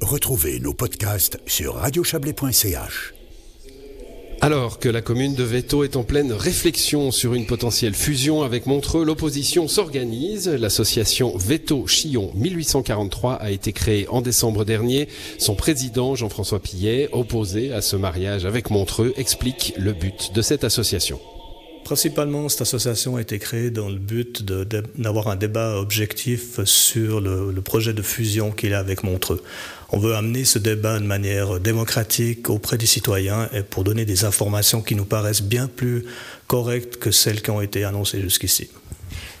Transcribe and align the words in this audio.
Retrouvez 0.00 0.60
nos 0.60 0.74
podcasts 0.74 1.38
sur 1.46 1.74
radiochablais.ch. 1.74 3.14
Alors 4.40 4.78
que 4.78 4.88
la 4.88 5.02
commune 5.02 5.34
de 5.34 5.42
Veto 5.42 5.82
est 5.82 5.96
en 5.96 6.04
pleine 6.04 6.32
réflexion 6.32 7.10
sur 7.10 7.34
une 7.34 7.46
potentielle 7.46 7.94
fusion 7.94 8.42
avec 8.42 8.66
Montreux, 8.66 9.04
l'opposition 9.04 9.66
s'organise. 9.66 10.48
L'association 10.48 11.36
Veto 11.36 11.88
Chillon 11.88 12.30
1843 12.36 13.34
a 13.34 13.50
été 13.50 13.72
créée 13.72 14.06
en 14.08 14.22
décembre 14.22 14.64
dernier. 14.64 15.08
Son 15.38 15.56
président, 15.56 16.14
Jean-François 16.14 16.60
Pillet, 16.60 17.08
opposé 17.10 17.72
à 17.72 17.82
ce 17.82 17.96
mariage 17.96 18.44
avec 18.44 18.70
Montreux, 18.70 19.12
explique 19.16 19.74
le 19.76 19.92
but 19.92 20.32
de 20.32 20.42
cette 20.42 20.62
association. 20.62 21.18
Principalement, 21.88 22.50
cette 22.50 22.60
association 22.60 23.16
a 23.16 23.22
été 23.22 23.38
créée 23.38 23.70
dans 23.70 23.88
le 23.88 23.96
but 23.96 24.44
d'avoir 24.44 25.28
un 25.28 25.36
débat 25.36 25.78
objectif 25.78 26.62
sur 26.64 27.18
le, 27.22 27.62
projet 27.62 27.94
de 27.94 28.02
fusion 28.02 28.50
qu'il 28.50 28.74
a 28.74 28.78
avec 28.78 29.04
Montreux. 29.04 29.42
On 29.88 29.98
veut 29.98 30.14
amener 30.14 30.44
ce 30.44 30.58
débat 30.58 30.98
de 30.98 31.06
manière 31.06 31.60
démocratique 31.60 32.50
auprès 32.50 32.76
des 32.76 32.84
citoyens 32.84 33.48
et 33.54 33.62
pour 33.62 33.84
donner 33.84 34.04
des 34.04 34.26
informations 34.26 34.82
qui 34.82 34.96
nous 34.96 35.06
paraissent 35.06 35.40
bien 35.40 35.66
plus 35.66 36.04
correctes 36.46 36.98
que 36.98 37.10
celles 37.10 37.40
qui 37.40 37.50
ont 37.50 37.62
été 37.62 37.84
annoncées 37.84 38.20
jusqu'ici. 38.20 38.68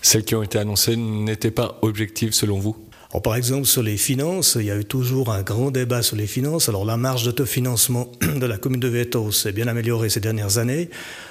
Celles 0.00 0.24
qui 0.24 0.34
ont 0.34 0.42
été 0.42 0.58
annoncées 0.58 0.96
n'étaient 0.96 1.50
pas 1.50 1.78
objectives 1.82 2.32
selon 2.32 2.58
vous? 2.58 2.87
Alors, 3.10 3.22
par 3.22 3.36
exemple, 3.36 3.66
sur 3.66 3.82
les 3.82 3.96
finances, 3.96 4.58
il 4.60 4.66
y 4.66 4.70
a 4.70 4.76
eu 4.76 4.84
toujours 4.84 5.32
un 5.32 5.40
grand 5.40 5.70
débat 5.70 6.02
sur 6.02 6.14
les 6.14 6.26
finances. 6.26 6.68
Alors, 6.68 6.84
la 6.84 6.98
marge 6.98 7.24
d'autofinancement 7.24 8.12
de 8.20 8.44
la 8.44 8.58
commune 8.58 8.80
de 8.80 8.88
Veto 8.88 9.32
s'est 9.32 9.52
bien 9.52 9.66
améliorée 9.66 10.10
ces 10.10 10.20
dernières 10.20 10.58
années. 10.58 10.90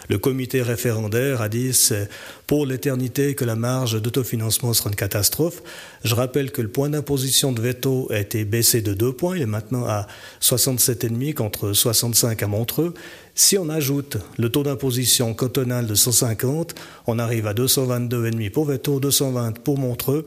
Le 0.10 0.18
comité 0.18 0.64
référendaire 0.64 1.40
a 1.40 1.50
dit 1.50 1.76
c'est 1.76 2.10
pour 2.48 2.66
l'éternité 2.66 3.36
que 3.36 3.46
la 3.46 3.56
marge 3.56 4.02
d'autofinancement 4.02 4.74
sera 4.74 4.90
une 4.90 4.96
catastrophe. 4.96 5.62
Je 6.04 6.16
rappelle 6.16 6.52
que 6.52 6.64
le 6.64 6.70
point 6.70 6.90
d'imposition 6.90 7.52
de 7.52 7.62
Veto 7.62 8.08
a 8.10 8.18
été 8.18 8.44
baissé 8.44 8.82
de 8.82 8.96
2 8.96 9.14
points. 9.14 9.36
Il 9.36 9.44
est 9.44 9.46
maintenant 9.46 9.86
à 9.86 10.08
67,5 10.42 11.36
contre 11.36 11.74
65 11.74 12.42
à 12.42 12.48
Montreux. 12.48 12.96
Si 13.36 13.56
on 13.56 13.70
ajoute 13.70 14.18
le 14.40 14.50
taux 14.50 14.64
d'imposition 14.64 15.36
cantonal 15.36 15.86
de 15.86 15.94
150, 15.94 16.74
on 17.06 17.20
arrive 17.20 17.46
à 17.46 17.54
222,5 17.54 18.50
pour 18.50 18.66
Veto, 18.66 19.00
220 19.00 19.60
pour 19.60 19.78
Montreux 19.78 20.26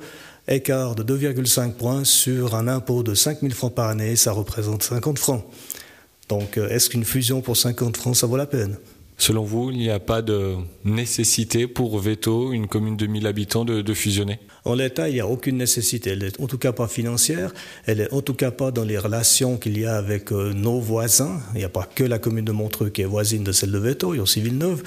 écart 0.48 0.94
de 0.94 1.02
2,5 1.02 1.72
points 1.72 2.04
sur 2.04 2.54
un 2.54 2.68
impôt 2.68 3.02
de 3.02 3.14
5 3.14 3.40
000 3.40 3.52
francs 3.52 3.74
par 3.74 3.88
année, 3.88 4.16
ça 4.16 4.32
représente 4.32 4.82
50 4.82 5.18
francs. 5.18 5.44
Donc 6.28 6.58
euh, 6.58 6.68
est-ce 6.68 6.90
qu'une 6.90 7.04
fusion 7.04 7.40
pour 7.40 7.56
50 7.56 7.96
francs, 7.96 8.16
ça 8.16 8.26
vaut 8.26 8.36
la 8.36 8.46
peine? 8.46 8.76
Selon 9.20 9.44
vous, 9.44 9.70
il 9.70 9.76
n'y 9.76 9.90
a 9.90 10.00
pas 10.00 10.22
de 10.22 10.56
nécessité 10.82 11.66
pour 11.66 11.98
Veto, 11.98 12.54
une 12.54 12.68
commune 12.68 12.96
de 12.96 13.06
1000 13.06 13.26
habitants, 13.26 13.66
de, 13.66 13.92
fusionner? 13.92 14.38
En 14.64 14.72
l'état, 14.74 15.10
il 15.10 15.14
n'y 15.14 15.20
a 15.20 15.26
aucune 15.26 15.58
nécessité. 15.58 16.10
Elle 16.10 16.20
n'est 16.20 16.40
en 16.40 16.46
tout 16.46 16.56
cas 16.56 16.72
pas 16.72 16.88
financière. 16.88 17.52
Elle 17.84 17.98
n'est 17.98 18.14
en 18.14 18.22
tout 18.22 18.32
cas 18.32 18.50
pas 18.50 18.70
dans 18.70 18.82
les 18.82 18.96
relations 18.96 19.58
qu'il 19.58 19.78
y 19.78 19.84
a 19.84 19.96
avec 19.96 20.32
euh, 20.32 20.54
nos 20.54 20.80
voisins. 20.80 21.38
Il 21.52 21.58
n'y 21.58 21.64
a 21.64 21.68
pas 21.68 21.86
que 21.94 22.02
la 22.02 22.18
commune 22.18 22.46
de 22.46 22.52
Montreux 22.52 22.88
qui 22.88 23.02
est 23.02 23.04
voisine 23.04 23.44
de 23.44 23.52
celle 23.52 23.72
de 23.72 23.78
Veto. 23.78 24.14
Il 24.14 24.16
y 24.16 24.20
a 24.20 24.22
aussi 24.22 24.40
Villeneuve. 24.40 24.82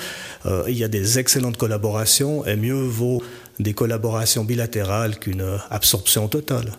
Euh, 0.48 0.64
il 0.68 0.80
y 0.80 0.84
a 0.84 0.88
des 0.88 1.20
excellentes 1.20 1.58
collaborations 1.58 2.44
et 2.44 2.56
mieux 2.56 2.74
vaut 2.74 3.22
des 3.60 3.76
collaborations 3.76 4.44
bilatérales 4.44 5.20
qu'une 5.20 5.46
absorption 5.70 6.28
totale. 6.28 6.72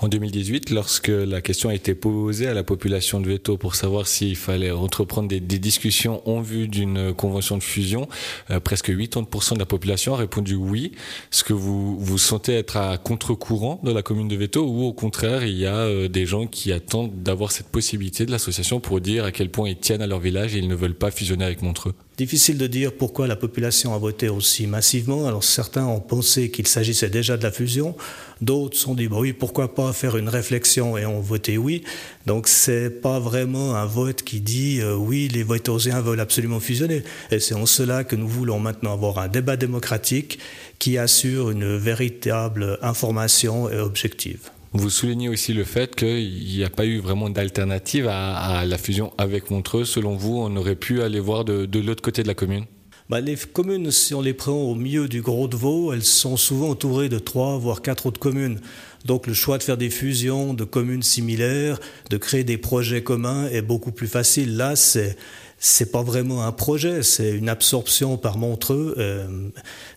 En 0.00 0.08
2018, 0.08 0.70
lorsque 0.70 1.08
la 1.08 1.40
question 1.40 1.68
a 1.68 1.74
été 1.74 1.94
posée 1.94 2.46
à 2.46 2.54
la 2.54 2.64
population 2.64 3.20
de 3.20 3.28
Veto 3.28 3.56
pour 3.56 3.74
savoir 3.74 4.06
s'il 4.06 4.36
fallait 4.36 4.70
entreprendre 4.70 5.28
des, 5.28 5.40
discussions 5.40 6.28
en 6.28 6.40
vue 6.40 6.68
d'une 6.68 7.14
convention 7.14 7.56
de 7.56 7.62
fusion, 7.62 8.08
euh, 8.50 8.60
presque 8.60 8.90
80% 8.90 9.54
de 9.54 9.58
la 9.58 9.66
population 9.66 10.14
a 10.14 10.18
répondu 10.18 10.54
oui. 10.54 10.92
Est-ce 11.32 11.44
que 11.44 11.52
vous 11.52 11.98
vous 11.98 12.18
sentez 12.18 12.54
être 12.54 12.76
à 12.76 12.98
contre-courant 12.98 13.80
de 13.82 13.92
la 13.92 14.02
commune 14.02 14.28
de 14.28 14.36
Veto 14.36 14.64
ou 14.66 14.82
au 14.82 14.92
contraire, 14.92 15.44
il 15.44 15.56
y 15.56 15.66
a 15.66 15.76
euh, 15.76 16.08
des 16.08 16.26
gens 16.26 16.46
qui 16.46 16.72
attendent 16.72 17.22
d'avoir 17.22 17.52
cette 17.52 17.68
possibilité 17.68 18.26
de 18.26 18.30
l'association 18.30 18.80
pour 18.80 19.00
dire 19.00 19.24
à 19.24 19.32
quel 19.32 19.50
point 19.50 19.68
ils 19.68 19.76
tiennent 19.76 20.02
à 20.02 20.06
leur 20.06 20.20
village 20.20 20.54
et 20.54 20.58
ils 20.58 20.68
ne 20.68 20.74
veulent 20.74 20.94
pas 20.94 21.10
fusionner 21.10 21.44
avec 21.44 21.62
Montreux? 21.62 21.94
Difficile 22.16 22.58
de 22.58 22.68
dire 22.68 22.92
pourquoi 22.92 23.26
la 23.26 23.34
population 23.34 23.92
a 23.92 23.98
voté 23.98 24.28
aussi 24.28 24.68
massivement. 24.68 25.26
Alors 25.26 25.42
certains 25.42 25.84
ont 25.84 25.98
pensé 25.98 26.48
qu'il 26.48 26.68
s'agissait 26.68 27.10
déjà 27.10 27.36
de 27.36 27.42
la 27.42 27.50
fusion, 27.50 27.96
d'autres 28.40 28.76
sont 28.76 28.94
dit 28.94 29.08
bah 29.08 29.16
oui 29.18 29.32
pourquoi 29.32 29.74
pas 29.74 29.92
faire 29.92 30.16
une 30.16 30.28
réflexion 30.28 30.96
et 30.96 31.06
ont 31.06 31.20
voté 31.20 31.58
oui. 31.58 31.82
Donc 32.26 32.46
c'est 32.46 32.88
pas 32.88 33.18
vraiment 33.18 33.74
un 33.74 33.84
vote 33.84 34.22
qui 34.22 34.40
dit 34.40 34.80
euh, 34.80 34.94
oui 34.94 35.26
les 35.26 35.42
votéosiens 35.42 36.00
veulent 36.00 36.20
absolument 36.20 36.60
fusionner. 36.60 37.02
Et 37.32 37.40
c'est 37.40 37.54
en 37.54 37.66
cela 37.66 38.04
que 38.04 38.14
nous 38.14 38.28
voulons 38.28 38.60
maintenant 38.60 38.92
avoir 38.92 39.18
un 39.18 39.26
débat 39.26 39.56
démocratique 39.56 40.38
qui 40.78 40.98
assure 40.98 41.50
une 41.50 41.76
véritable 41.76 42.78
information 42.80 43.68
et 43.68 43.78
objective. 43.78 44.50
Vous 44.76 44.90
soulignez 44.90 45.28
aussi 45.28 45.52
le 45.52 45.62
fait 45.62 45.94
qu'il 45.94 46.56
n'y 46.56 46.64
a 46.64 46.68
pas 46.68 46.84
eu 46.84 46.98
vraiment 46.98 47.30
d'alternative 47.30 48.08
à, 48.08 48.64
la 48.66 48.76
fusion 48.76 49.12
avec 49.18 49.52
Montreux. 49.52 49.84
Selon 49.84 50.16
vous, 50.16 50.36
on 50.36 50.56
aurait 50.56 50.74
pu 50.74 51.00
aller 51.00 51.20
voir 51.20 51.44
de, 51.44 51.78
l'autre 51.78 52.02
côté 52.02 52.24
de 52.24 52.28
la 52.28 52.34
commune? 52.34 52.64
Bah, 53.08 53.20
les 53.20 53.36
communes, 53.36 53.92
si 53.92 54.14
on 54.14 54.20
les 54.20 54.34
prend 54.34 54.56
au 54.56 54.74
milieu 54.74 55.06
du 55.06 55.22
Gros 55.22 55.46
de 55.46 55.54
Vaud, 55.54 55.92
elles 55.92 56.02
sont 56.02 56.36
souvent 56.36 56.70
entourées 56.70 57.08
de 57.08 57.20
trois, 57.20 57.56
voire 57.56 57.82
quatre 57.82 58.06
autres 58.06 58.18
communes. 58.18 58.58
Donc 59.04 59.28
le 59.28 59.34
choix 59.34 59.58
de 59.58 59.62
faire 59.62 59.76
des 59.76 59.90
fusions 59.90 60.54
de 60.54 60.64
communes 60.64 61.04
similaires, 61.04 61.78
de 62.10 62.16
créer 62.16 62.42
des 62.42 62.58
projets 62.58 63.04
communs 63.04 63.46
est 63.46 63.62
beaucoup 63.62 63.92
plus 63.92 64.08
facile. 64.08 64.56
Là, 64.56 64.74
c'est 64.74 65.16
c'est 65.56 65.92
pas 65.92 66.02
vraiment 66.02 66.44
un 66.44 66.52
projet, 66.52 67.02
c'est 67.02 67.30
une 67.30 67.48
absorption 67.48 68.18
par 68.18 68.36
Montreux, 68.36 68.94
euh, 68.98 69.48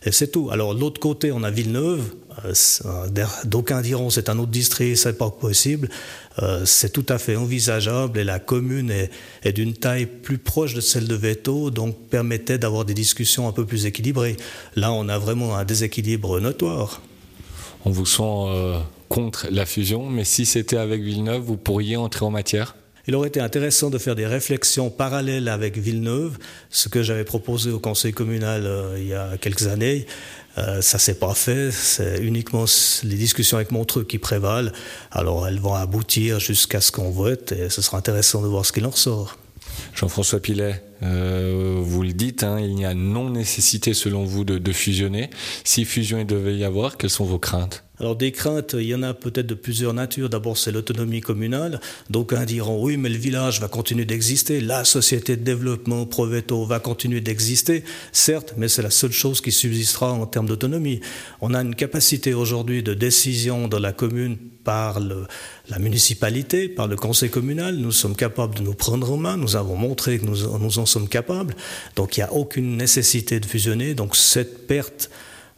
et 0.04 0.12
c'est 0.12 0.28
tout. 0.28 0.48
Alors 0.50 0.72
l'autre 0.72 1.00
côté, 1.00 1.32
on 1.32 1.42
a 1.42 1.50
Villeneuve. 1.50 2.14
Euh, 2.44 3.06
d'aucuns 3.44 3.82
diront 3.82 4.10
c'est 4.10 4.28
un 4.28 4.38
autre 4.38 4.50
district, 4.50 4.96
c'est 4.96 5.18
pas 5.18 5.30
possible. 5.30 5.88
Euh, 6.40 6.64
c'est 6.64 6.90
tout 6.90 7.06
à 7.08 7.18
fait 7.18 7.36
envisageable 7.36 8.18
et 8.18 8.24
la 8.24 8.38
commune 8.38 8.90
est, 8.90 9.10
est 9.42 9.52
d'une 9.52 9.74
taille 9.74 10.06
plus 10.06 10.38
proche 10.38 10.74
de 10.74 10.80
celle 10.80 11.08
de 11.08 11.14
Veto, 11.14 11.70
donc 11.70 11.96
permettait 12.10 12.58
d'avoir 12.58 12.84
des 12.84 12.94
discussions 12.94 13.48
un 13.48 13.52
peu 13.52 13.66
plus 13.66 13.86
équilibrées. 13.86 14.36
Là, 14.76 14.92
on 14.92 15.08
a 15.08 15.18
vraiment 15.18 15.56
un 15.56 15.64
déséquilibre 15.64 16.40
notoire. 16.40 17.02
On 17.84 17.90
vous 17.90 18.06
sent 18.06 18.80
contre 19.08 19.48
la 19.50 19.66
fusion, 19.66 20.08
mais 20.10 20.24
si 20.24 20.46
c'était 20.46 20.76
avec 20.76 21.02
Villeneuve, 21.02 21.42
vous 21.42 21.56
pourriez 21.56 21.96
entrer 21.96 22.24
en 22.24 22.30
matière? 22.30 22.76
Il 23.08 23.14
aurait 23.14 23.28
été 23.28 23.40
intéressant 23.40 23.88
de 23.88 23.96
faire 23.96 24.14
des 24.14 24.26
réflexions 24.26 24.90
parallèles 24.90 25.48
avec 25.48 25.78
Villeneuve, 25.78 26.36
ce 26.68 26.90
que 26.90 27.02
j'avais 27.02 27.24
proposé 27.24 27.70
au 27.70 27.78
conseil 27.78 28.12
communal 28.12 28.66
euh, 28.66 28.96
il 28.98 29.08
y 29.08 29.14
a 29.14 29.38
quelques 29.38 29.66
années. 29.66 30.06
Euh, 30.58 30.82
ça 30.82 30.98
s'est 30.98 31.14
pas 31.14 31.32
fait, 31.32 31.70
c'est 31.70 32.18
uniquement 32.18 32.66
les 33.04 33.16
discussions 33.16 33.56
avec 33.56 33.70
Montreux 33.70 34.04
qui 34.04 34.18
prévalent. 34.18 34.70
Alors 35.10 35.48
elles 35.48 35.58
vont 35.58 35.74
aboutir 35.74 36.38
jusqu'à 36.38 36.82
ce 36.82 36.92
qu'on 36.92 37.10
vote 37.10 37.52
et 37.52 37.70
ce 37.70 37.80
sera 37.80 37.96
intéressant 37.96 38.42
de 38.42 38.46
voir 38.46 38.66
ce 38.66 38.72
qu'il 38.72 38.84
en 38.84 38.90
ressort. 38.90 39.38
Jean-François 39.94 40.40
Pilet, 40.40 40.82
euh, 41.02 41.78
vous 41.80 42.02
le 42.02 42.12
dites, 42.12 42.42
hein, 42.42 42.58
il 42.60 42.78
y 42.78 42.84
a 42.84 42.94
non 42.94 43.30
nécessité 43.30 43.94
selon 43.94 44.24
vous 44.24 44.44
de, 44.44 44.58
de 44.58 44.72
fusionner. 44.72 45.30
Si 45.64 45.84
fusion 45.84 46.18
il 46.18 46.26
devait 46.26 46.56
y 46.56 46.64
avoir, 46.64 46.96
quelles 46.96 47.10
sont 47.10 47.24
vos 47.24 47.38
craintes? 47.38 47.84
Alors 48.00 48.14
des 48.14 48.30
craintes, 48.30 48.76
il 48.78 48.86
y 48.86 48.94
en 48.94 49.02
a 49.02 49.12
peut-être 49.12 49.46
de 49.46 49.54
plusieurs 49.54 49.92
natures. 49.92 50.28
D'abord, 50.28 50.56
c'est 50.56 50.70
l'autonomie 50.70 51.20
communale. 51.20 51.80
D'aucuns 52.10 52.44
diront 52.44 52.80
oui, 52.80 52.96
mais 52.96 53.08
le 53.08 53.16
village 53.16 53.60
va 53.60 53.66
continuer 53.66 54.04
d'exister, 54.04 54.60
la 54.60 54.84
société 54.84 55.36
de 55.36 55.42
développement 55.42 56.06
Proveto 56.06 56.64
va 56.64 56.78
continuer 56.78 57.20
d'exister, 57.20 57.82
certes, 58.12 58.54
mais 58.56 58.68
c'est 58.68 58.82
la 58.82 58.90
seule 58.90 59.10
chose 59.10 59.40
qui 59.40 59.50
subsistera 59.50 60.12
en 60.12 60.26
termes 60.26 60.46
d'autonomie. 60.46 61.00
On 61.40 61.54
a 61.54 61.60
une 61.60 61.74
capacité 61.74 62.34
aujourd'hui 62.34 62.84
de 62.84 62.94
décision 62.94 63.66
dans 63.66 63.80
la 63.80 63.92
commune 63.92 64.38
par 64.68 65.00
la 65.00 65.78
municipalité, 65.78 66.68
par 66.68 66.88
le 66.88 66.96
conseil 66.96 67.30
communal. 67.30 67.76
Nous 67.76 67.90
sommes 67.90 68.14
capables 68.14 68.54
de 68.56 68.60
nous 68.60 68.74
prendre 68.74 69.10
en 69.10 69.16
main. 69.16 69.38
Nous 69.38 69.56
avons 69.56 69.76
montré 69.76 70.18
que 70.18 70.26
nous, 70.26 70.58
nous 70.58 70.78
en 70.78 70.84
sommes 70.84 71.08
capables. 71.08 71.54
Donc 71.96 72.18
il 72.18 72.20
n'y 72.20 72.24
a 72.24 72.34
aucune 72.34 72.76
nécessité 72.76 73.40
de 73.40 73.46
fusionner. 73.46 73.94
Donc 73.94 74.14
cette 74.14 74.66
perte 74.66 75.08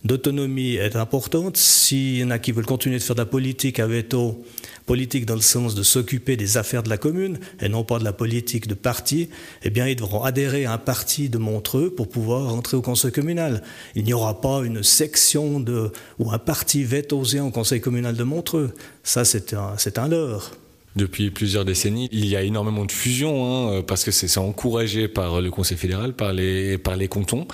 d'autonomie 0.04 0.74
est 0.74 0.96
importante. 0.96 1.56
S'il 1.56 2.18
y 2.18 2.24
en 2.24 2.30
a 2.30 2.38
qui 2.38 2.52
veulent 2.52 2.66
continuer 2.66 2.98
de 2.98 3.02
faire 3.02 3.16
de 3.16 3.20
la 3.20 3.26
politique 3.26 3.80
à 3.80 3.86
veto, 3.86 4.42
politique 4.86 5.26
dans 5.26 5.34
le 5.34 5.40
sens 5.40 5.74
de 5.74 5.82
s'occuper 5.82 6.36
des 6.36 6.56
affaires 6.56 6.82
de 6.82 6.88
la 6.88 6.96
commune 6.96 7.38
et 7.60 7.68
non 7.68 7.84
pas 7.84 7.98
de 7.98 8.04
la 8.04 8.12
politique 8.12 8.66
de 8.66 8.74
parti, 8.74 9.28
eh 9.62 9.70
bien, 9.70 9.86
ils 9.86 9.96
devront 9.96 10.22
adhérer 10.22 10.64
à 10.64 10.72
un 10.72 10.78
parti 10.78 11.28
de 11.28 11.38
Montreux 11.38 11.90
pour 11.90 12.08
pouvoir 12.08 12.52
entrer 12.54 12.76
au 12.76 12.82
conseil 12.82 13.12
communal. 13.12 13.62
Il 13.94 14.04
n'y 14.04 14.14
aura 14.14 14.40
pas 14.40 14.62
une 14.64 14.82
section 14.82 15.60
de, 15.60 15.92
ou 16.18 16.30
un 16.32 16.38
parti 16.38 16.84
vétosé 16.84 17.40
au 17.40 17.50
conseil 17.50 17.80
communal 17.80 18.16
de 18.16 18.24
Montreux. 18.24 18.74
Ça, 19.02 19.24
c'est 19.24 19.54
un, 19.54 19.74
c'est 19.76 19.98
un 19.98 20.08
leurre 20.08 20.52
depuis 20.96 21.30
plusieurs 21.30 21.64
décennies. 21.64 22.08
Il 22.12 22.26
y 22.26 22.36
a 22.36 22.42
énormément 22.42 22.84
de 22.84 22.92
fusions 22.92 23.44
hein, 23.44 23.72
euh, 23.72 23.82
parce 23.82 24.04
que 24.04 24.10
c'est 24.10 24.38
encouragé 24.38 25.08
par 25.08 25.40
le 25.40 25.50
Conseil 25.50 25.76
fédéral, 25.76 26.14
par 26.14 26.32
les, 26.32 26.78
par 26.78 26.96
les 26.96 27.08
cantons. 27.08 27.46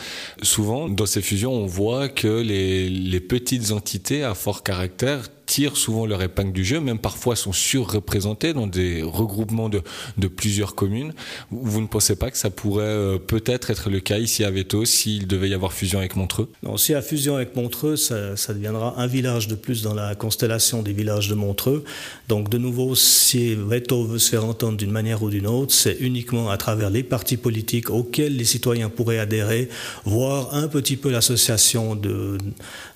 Souvent, 0.43 0.89
dans 0.89 1.07
ces 1.07 1.23
fusions, 1.23 1.53
on 1.53 1.67
voit 1.67 2.09
que 2.09 2.41
les, 2.41 2.89
les 2.89 3.21
petites 3.21 3.73
entités 3.73 4.23
à 4.25 4.35
fort 4.35 4.63
caractère 4.63 5.29
tirent 5.57 5.79
souvent 5.79 6.05
leur 6.05 6.21
épingle 6.21 6.53
du 6.53 6.67
jeu, 6.67 6.81
même 6.81 6.99
parfois 6.99 7.35
sont 7.35 7.55
surreprésentés 7.55 8.53
dans 8.53 8.67
des 8.67 9.01
regroupements 9.03 9.71
de, 9.71 9.81
de 10.19 10.29
plusieurs 10.29 10.75
communes. 10.75 11.15
Vous 11.51 11.81
ne 11.81 11.87
pensez 11.87 12.15
pas 12.15 12.31
que 12.31 12.37
ça 12.37 12.51
pourrait 12.51 12.85
euh, 12.85 13.17
peut-être 13.17 13.71
être 13.71 13.89
le 13.89 14.01
cas 14.01 14.19
ici 14.19 14.45
à 14.45 14.51
Veto 14.51 14.85
s'il 14.85 15.27
devait 15.27 15.49
y 15.49 15.55
avoir 15.55 15.73
fusion 15.73 15.99
avec 15.99 16.15
Montreux? 16.15 16.51
Non, 16.63 16.77
si 16.77 16.93
a 16.93 17.01
fusion 17.01 17.37
avec 17.37 17.57
Montreux, 17.57 17.97
ça, 17.97 18.37
ça, 18.37 18.53
deviendra 18.53 19.01
un 19.01 19.07
village 19.07 19.49
de 19.49 19.55
plus 19.55 19.81
dans 19.81 19.95
la 19.95 20.15
constellation 20.15 20.83
des 20.83 20.93
villages 20.93 21.31
de 21.31 21.35
Montreux. 21.35 21.85
Donc 22.29 22.51
de 22.51 22.59
nouveau, 22.59 22.95
si 22.95 23.55
Veto 23.55 24.05
veut 24.05 24.19
se 24.19 24.29
faire 24.29 24.45
entendre 24.45 24.77
d'une 24.77 24.91
manière 24.91 25.23
ou 25.23 25.31
d'une 25.31 25.47
autre, 25.47 25.73
c'est 25.73 25.97
uniquement 26.01 26.51
à 26.51 26.59
travers 26.59 26.91
les 26.91 27.03
partis 27.03 27.39
politiques 27.39 27.89
auxquels 27.89 28.37
les 28.37 28.45
citoyens 28.45 28.91
pourraient 28.91 29.21
adhérer, 29.21 29.71
voire 30.05 30.55
un 30.55 30.69
petit 30.69 30.99
peu 30.99 31.11
l'association 31.11 31.95
de, 31.95 32.37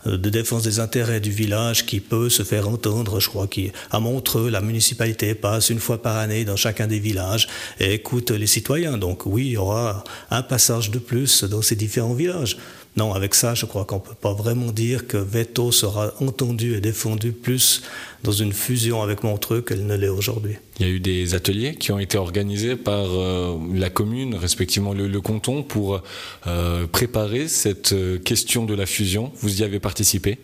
de 0.04 0.28
défense 0.28 0.62
des 0.62 0.78
intérêts 0.78 1.20
du 1.20 1.30
village 1.30 1.86
qui 1.86 2.00
peut 2.00 2.28
se 2.28 2.49
faire 2.50 2.68
entendre. 2.68 3.20
Je 3.20 3.28
crois 3.28 3.46
qu'à 3.46 4.00
Montreux, 4.00 4.50
la 4.50 4.60
municipalité 4.60 5.34
passe 5.34 5.70
une 5.70 5.78
fois 5.78 6.02
par 6.02 6.16
année 6.16 6.44
dans 6.44 6.56
chacun 6.56 6.88
des 6.88 6.98
villages 6.98 7.46
et 7.78 7.94
écoute 7.94 8.32
les 8.32 8.48
citoyens. 8.48 8.98
Donc 8.98 9.24
oui, 9.24 9.46
il 9.46 9.52
y 9.52 9.56
aura 9.56 10.02
un 10.30 10.42
passage 10.42 10.90
de 10.90 10.98
plus 10.98 11.44
dans 11.44 11.62
ces 11.62 11.76
différents 11.76 12.14
villages. 12.14 12.56
Non, 12.96 13.14
avec 13.14 13.36
ça, 13.36 13.54
je 13.54 13.66
crois 13.66 13.84
qu'on 13.84 13.96
ne 13.96 14.00
peut 14.00 14.20
pas 14.20 14.32
vraiment 14.32 14.72
dire 14.72 15.06
que 15.06 15.16
Veto 15.16 15.70
sera 15.70 16.12
entendu 16.20 16.74
et 16.74 16.80
défendu 16.80 17.30
plus 17.30 17.82
dans 18.24 18.32
une 18.32 18.52
fusion 18.52 19.00
avec 19.00 19.22
Montreux 19.22 19.62
qu'elle 19.62 19.86
ne 19.86 19.94
l'est 19.94 20.08
aujourd'hui. 20.08 20.56
Il 20.80 20.86
y 20.86 20.90
a 20.90 20.92
eu 20.92 20.98
des 20.98 21.34
ateliers 21.36 21.76
qui 21.76 21.92
ont 21.92 22.00
été 22.00 22.18
organisés 22.18 22.74
par 22.74 23.06
euh, 23.08 23.56
la 23.72 23.90
commune, 23.90 24.34
respectivement 24.34 24.92
le, 24.92 25.20
canton, 25.20 25.62
pour 25.62 26.02
euh, 26.48 26.86
préparer 26.88 27.46
cette 27.46 27.92
euh, 27.92 28.18
question 28.18 28.64
de 28.64 28.74
la 28.74 28.86
fusion. 28.86 29.30
Vous 29.36 29.60
y 29.60 29.64
avez 29.64 29.78
participé? 29.78 30.38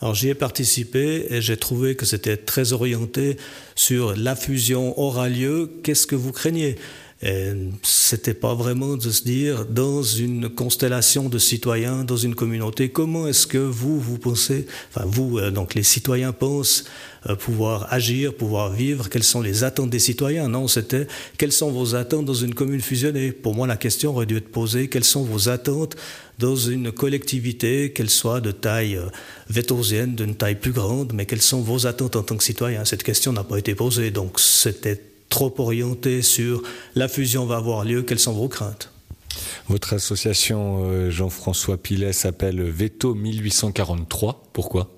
Alors 0.00 0.14
j'y 0.14 0.28
ai 0.28 0.34
participé 0.34 1.26
et 1.30 1.42
j'ai 1.42 1.56
trouvé 1.56 1.96
que 1.96 2.06
c'était 2.06 2.36
très 2.36 2.72
orienté 2.72 3.36
sur 3.74 4.14
la 4.16 4.36
fusion 4.36 4.98
aura 4.98 5.28
lieu, 5.28 5.70
qu'est-ce 5.82 6.06
que 6.06 6.14
vous 6.14 6.32
craignez? 6.32 6.76
C'était 7.82 8.34
pas 8.34 8.54
vraiment 8.54 8.96
de 8.96 9.10
se 9.10 9.24
dire 9.24 9.66
dans 9.66 10.02
une 10.04 10.48
constellation 10.48 11.28
de 11.28 11.38
citoyens, 11.38 12.04
dans 12.04 12.16
une 12.16 12.36
communauté, 12.36 12.90
comment 12.90 13.26
est-ce 13.26 13.48
que 13.48 13.58
vous, 13.58 13.98
vous 13.98 14.18
pensez, 14.18 14.66
enfin 14.90 15.04
vous, 15.04 15.38
euh, 15.38 15.50
donc 15.50 15.74
les 15.74 15.82
citoyens 15.82 16.32
pensent 16.32 16.84
euh, 17.28 17.34
pouvoir 17.34 17.92
agir, 17.92 18.34
pouvoir 18.34 18.70
vivre, 18.70 19.08
quelles 19.08 19.24
sont 19.24 19.40
les 19.40 19.64
attentes 19.64 19.90
des 19.90 19.98
citoyens? 19.98 20.48
Non, 20.48 20.68
c'était 20.68 21.08
quelles 21.38 21.50
sont 21.50 21.72
vos 21.72 21.96
attentes 21.96 22.24
dans 22.24 22.34
une 22.34 22.54
commune 22.54 22.80
fusionnée? 22.80 23.32
Pour 23.32 23.56
moi, 23.56 23.66
la 23.66 23.76
question 23.76 24.14
aurait 24.14 24.26
dû 24.26 24.36
être 24.36 24.52
posée, 24.52 24.86
quelles 24.88 25.02
sont 25.02 25.24
vos 25.24 25.48
attentes 25.48 25.96
dans 26.38 26.54
une 26.54 26.92
collectivité, 26.92 27.92
qu'elle 27.92 28.10
soit 28.10 28.40
de 28.40 28.52
taille 28.52 28.96
euh, 28.96 29.06
vétosienne, 29.50 30.14
d'une 30.14 30.36
taille 30.36 30.54
plus 30.54 30.72
grande, 30.72 31.12
mais 31.14 31.26
quelles 31.26 31.42
sont 31.42 31.62
vos 31.62 31.88
attentes 31.88 32.14
en 32.14 32.22
tant 32.22 32.36
que 32.36 32.44
citoyen? 32.44 32.84
Cette 32.84 33.02
question 33.02 33.32
n'a 33.32 33.42
pas 33.42 33.58
été 33.58 33.74
posée, 33.74 34.12
donc 34.12 34.38
c'était 34.38 35.07
trop 35.28 35.54
orienté 35.58 36.22
sur 36.22 36.62
la 36.94 37.08
fusion 37.08 37.46
va 37.46 37.56
avoir 37.56 37.84
lieu, 37.84 38.02
quelles 38.02 38.18
sont 38.18 38.32
vos 38.32 38.48
craintes? 38.48 38.90
Votre 39.68 39.92
association, 39.92 40.84
euh, 40.84 41.10
Jean-François 41.10 41.76
Pilet, 41.76 42.12
s'appelle 42.12 42.62
Veto 42.62 43.14
1843. 43.14 44.48
Pourquoi? 44.52 44.90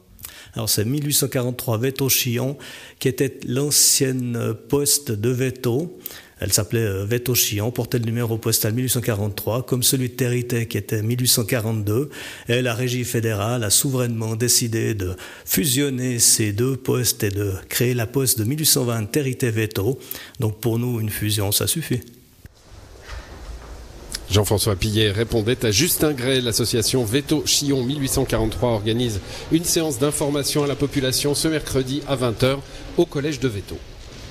Alors 0.55 0.69
c'est 0.69 0.85
1843 0.85 1.79
Veto 1.79 2.09
Chillon, 2.09 2.57
qui 2.99 3.09
était 3.09 3.39
l'ancienne 3.47 4.55
poste 4.69 5.13
de 5.13 5.31
Veto. 5.31 5.99
Elle 6.41 6.53
s'appelait 6.53 6.81
euh, 6.81 7.05
Veto 7.05 7.35
Chillon, 7.35 7.71
portait 7.71 7.99
le 7.99 8.07
numéro 8.07 8.39
postal 8.39 8.73
1843, 8.73 9.67
comme 9.67 9.83
celui 9.83 10.09
de 10.09 10.15
Territé 10.15 10.67
qui 10.67 10.79
était 10.79 11.03
1842. 11.03 12.09
Et 12.49 12.63
la 12.63 12.75
régie 12.75 13.05
fédérale 13.05 13.63
a 13.63 13.71
souverainement 13.71 14.37
décidé 14.37 14.95
de 14.95 15.15
fusionner 15.45 16.19
ces 16.19 16.53
deux 16.53 16.77
postes 16.77 17.23
et 17.25 17.31
de 17.31 17.53
créer 17.69 17.93
la 17.93 18.07
poste 18.07 18.39
de 18.39 18.45
1820 18.45 19.05
Territé 19.07 19.51
Veto. 19.51 19.99
Donc 20.41 20.59
pour 20.61 20.79
nous, 20.79 20.99
une 20.99 21.11
fusion, 21.11 21.53
ça 21.53 21.67
suffit. 21.67 22.01
Jean-François 24.31 24.77
Pillet 24.77 25.11
répondait 25.11 25.65
à 25.67 25.73
Justin 25.73 26.13
Gray. 26.13 26.41
L'association 26.41 27.05
Veto 27.05 27.43
Chillon 27.47 27.83
1843 27.83 28.71
organise 28.71 29.21
une 29.51 29.65
séance 29.65 29.99
d'information 29.99 30.63
à 30.63 30.67
la 30.69 30.77
population 30.77 31.35
ce 31.35 31.49
mercredi 31.49 32.01
à 32.09 32.17
20h 32.17 32.59
au 32.97 33.07
collège 33.07 33.41
de 33.41 33.49
Veto. 33.49 33.77